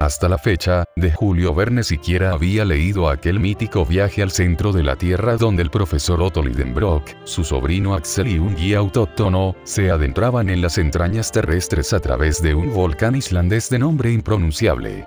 [0.00, 4.84] Hasta la fecha, de Julio Verne siquiera había leído aquel mítico viaje al centro de
[4.84, 9.90] la Tierra donde el profesor Otto Lidenbrock, su sobrino Axel y un guía autóctono, se
[9.90, 15.04] adentraban en las entrañas terrestres a través de un volcán islandés de nombre impronunciable.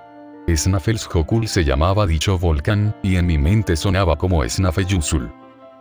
[0.50, 5.32] Snæfellsjökull se llamaba dicho volcán, y en mi mente sonaba como Snæfellsjökull.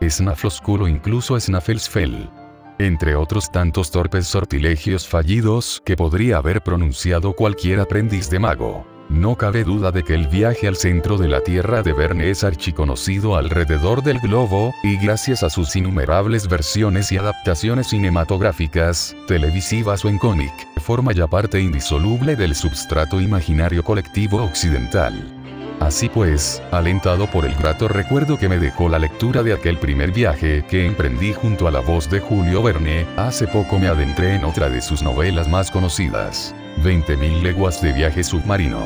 [0.01, 2.29] Snæfellsjökull o incluso Snæfellsfell
[2.79, 8.90] entre otros tantos torpes sortilegios fallidos que podría haber pronunciado cualquier aprendiz de mago.
[9.11, 12.45] No cabe duda de que el viaje al centro de la Tierra de Verne es
[12.45, 20.07] archiconocido alrededor del globo, y gracias a sus innumerables versiones y adaptaciones cinematográficas, televisivas o
[20.07, 25.13] en cómic, forma ya parte indisoluble del substrato imaginario colectivo occidental.
[25.81, 30.11] Así pues, alentado por el grato recuerdo que me dejó la lectura de aquel primer
[30.11, 34.45] viaje que emprendí junto a la voz de Julio Verne, hace poco me adentré en
[34.45, 38.79] otra de sus novelas más conocidas, 20.000 leguas de viaje submarino.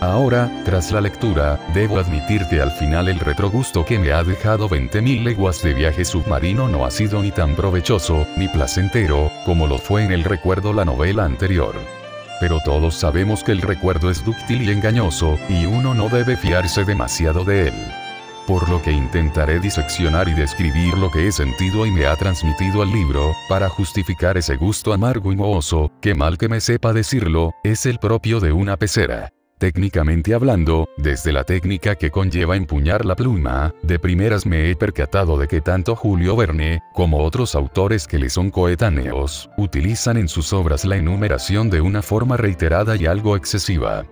[0.00, 4.68] Ahora, tras la lectura, debo admitir que al final el retrogusto que me ha dejado
[4.68, 9.78] 20.000 leguas de viaje submarino no ha sido ni tan provechoso, ni placentero, como lo
[9.78, 11.74] fue en el recuerdo la novela anterior
[12.40, 16.84] pero todos sabemos que el recuerdo es dúctil y engañoso, y uno no debe fiarse
[16.84, 17.74] demasiado de él.
[18.48, 22.82] Por lo que intentaré diseccionar y describir lo que he sentido y me ha transmitido
[22.82, 27.52] el libro, para justificar ese gusto amargo y mohoso, que mal que me sepa decirlo,
[27.62, 29.34] es el propio de una pecera.
[29.58, 35.36] Técnicamente hablando, desde la técnica que conlleva empuñar la pluma, de primeras me he percatado
[35.36, 40.54] de que tanto Julio Verne, como otros autores que le son coetáneos, utilizan en sus
[40.54, 44.06] obras la enumeración de una forma reiterada y algo excesiva.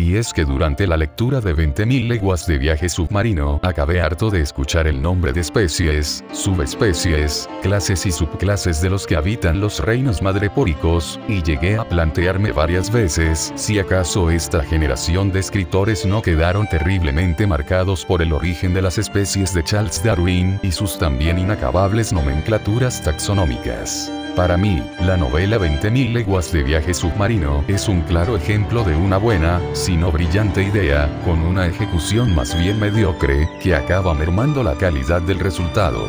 [0.00, 4.40] Y es que durante la lectura de 20.000 leguas de viaje submarino, acabé harto de
[4.40, 10.22] escuchar el nombre de especies, subespecies, clases y subclases de los que habitan los reinos
[10.22, 16.66] madrepóricos, y llegué a plantearme varias veces si acaso esta generación de escritores no quedaron
[16.66, 22.10] terriblemente marcados por el origen de las especies de Charles Darwin y sus también inacabables
[22.10, 24.10] nomenclaturas taxonómicas.
[24.36, 29.18] Para mí, la novela 20.000 leguas de viaje submarino es un claro ejemplo de una
[29.18, 34.74] buena, si no brillante idea, con una ejecución más bien mediocre, que acaba mermando la
[34.74, 36.08] calidad del resultado.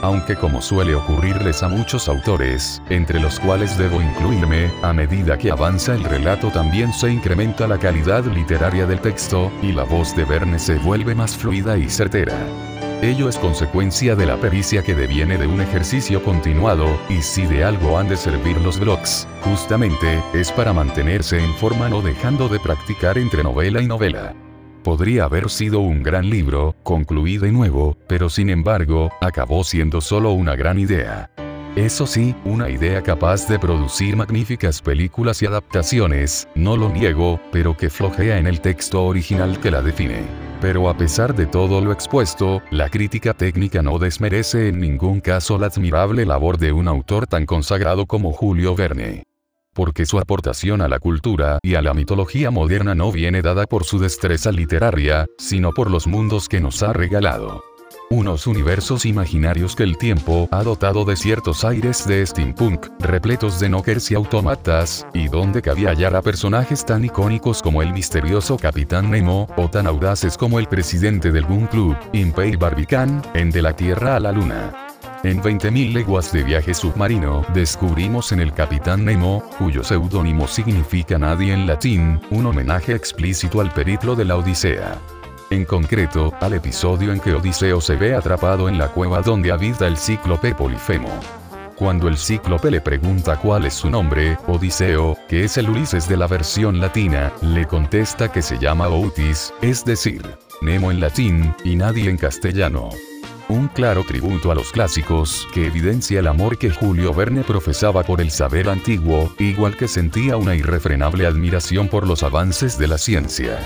[0.00, 5.50] Aunque como suele ocurrirles a muchos autores, entre los cuales debo incluirme, a medida que
[5.50, 10.24] avanza el relato también se incrementa la calidad literaria del texto, y la voz de
[10.24, 12.36] Verne se vuelve más fluida y certera.
[13.00, 17.62] Ello es consecuencia de la pericia que deviene de un ejercicio continuado, y si de
[17.62, 22.58] algo han de servir los blogs, justamente, es para mantenerse en forma no dejando de
[22.58, 24.34] practicar entre novela y novela.
[24.82, 30.32] Podría haber sido un gran libro, concluido y nuevo, pero sin embargo, acabó siendo solo
[30.32, 31.30] una gran idea.
[31.76, 37.76] Eso sí, una idea capaz de producir magníficas películas y adaptaciones, no lo niego, pero
[37.76, 40.22] que flojea en el texto original que la define.
[40.60, 45.56] Pero a pesar de todo lo expuesto, la crítica técnica no desmerece en ningún caso
[45.56, 49.22] la admirable labor de un autor tan consagrado como Julio Verne.
[49.72, 53.84] Porque su aportación a la cultura y a la mitología moderna no viene dada por
[53.84, 57.62] su destreza literaria, sino por los mundos que nos ha regalado.
[58.10, 63.68] Unos universos imaginarios que el tiempo ha dotado de ciertos aires de steampunk, repletos de
[63.68, 69.10] knockers y automatas, y donde cabía hallar a personajes tan icónicos como el misterioso Capitán
[69.10, 73.76] Nemo, o tan audaces como el presidente del Boom Club, Impey Barbicán, en De la
[73.76, 74.72] Tierra a la Luna.
[75.22, 81.52] En 20.000 leguas de viaje submarino, descubrimos en el Capitán Nemo, cuyo seudónimo significa nadie
[81.52, 84.98] en latín, un homenaje explícito al periplo de la Odisea
[85.50, 89.86] en concreto, al episodio en que Odiseo se ve atrapado en la cueva donde habita
[89.86, 91.10] el cíclope Polifemo.
[91.74, 96.16] Cuando el cíclope le pregunta cuál es su nombre, Odiseo, que es el Ulises de
[96.16, 100.22] la versión latina, le contesta que se llama Outis, es decir,
[100.60, 102.90] Nemo en latín, y nadie en castellano.
[103.48, 108.20] Un claro tributo a los clásicos, que evidencia el amor que Julio Verne profesaba por
[108.20, 113.58] el saber antiguo, igual que sentía una irrefrenable admiración por los avances de la ciencia.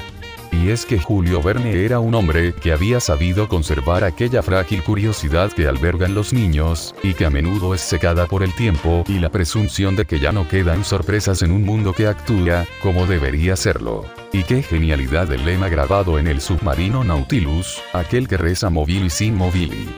[0.53, 5.51] Y es que Julio Verne era un hombre que había sabido conservar aquella frágil curiosidad
[5.51, 9.31] que albergan los niños, y que a menudo es secada por el tiempo y la
[9.31, 14.05] presunción de que ya no quedan sorpresas en un mundo que actúa como debería serlo.
[14.33, 19.35] Y qué genialidad el lema grabado en el submarino Nautilus, aquel que reza mobilis in
[19.35, 19.89] movili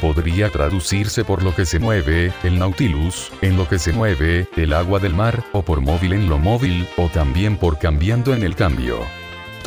[0.00, 4.72] podría traducirse por lo que se mueve, el Nautilus, en lo que se mueve, el
[4.72, 8.54] agua del mar, o por móvil en lo móvil, o también por cambiando en el
[8.54, 9.00] cambio.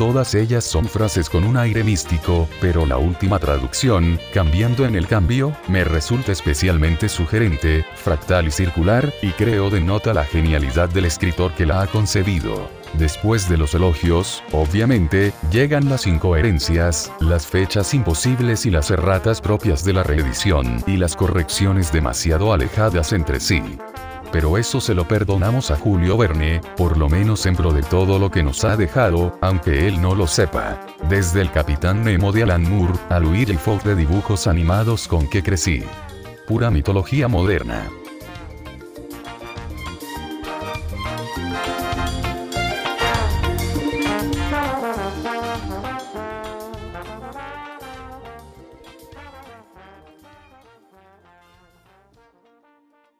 [0.00, 5.06] Todas ellas son frases con un aire místico, pero la última traducción, cambiando en el
[5.06, 11.52] cambio, me resulta especialmente sugerente, fractal y circular, y creo denota la genialidad del escritor
[11.52, 12.70] que la ha concebido.
[12.94, 19.84] Después de los elogios, obviamente, llegan las incoherencias, las fechas imposibles y las erratas propias
[19.84, 23.62] de la reedición, y las correcciones demasiado alejadas entre sí
[24.32, 28.18] pero eso se lo perdonamos a Julio Verne, por lo menos en pro de todo
[28.18, 30.80] lo que nos ha dejado, aunque él no lo sepa.
[31.08, 35.42] Desde el Capitán Nemo de Alan Moore, al huir el de dibujos animados con que
[35.42, 35.84] crecí.
[36.46, 37.88] Pura mitología moderna.